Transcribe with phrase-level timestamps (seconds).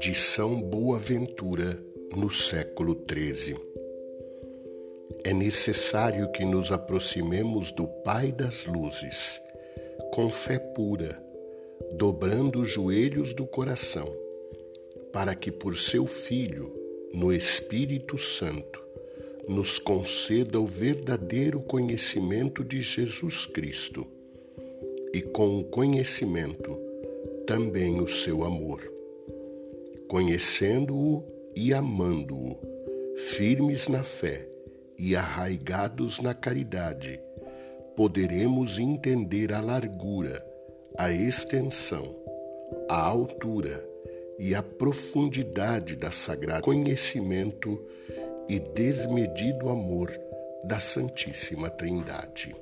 [0.00, 1.78] De São Boaventura,
[2.16, 3.56] no século XIII.
[5.24, 9.40] É necessário que nos aproximemos do Pai das Luzes,
[10.12, 11.22] com fé pura,
[11.92, 14.06] dobrando os joelhos do coração,
[15.12, 16.72] para que por seu Filho,
[17.12, 18.82] no Espírito Santo,
[19.48, 24.16] nos conceda o verdadeiro conhecimento de Jesus Cristo
[25.16, 26.78] e, com o conhecimento,
[27.46, 28.82] também o seu amor.
[30.06, 32.54] Conhecendo-o e amando-o,
[33.16, 34.46] firmes na fé
[34.98, 37.18] e arraigados na caridade,
[37.96, 40.44] poderemos entender a largura,
[40.98, 42.14] a extensão,
[42.86, 43.82] a altura
[44.38, 47.82] e a profundidade da sagrada conhecimento
[48.50, 50.12] e desmedido amor
[50.62, 52.54] da Santíssima Trindade.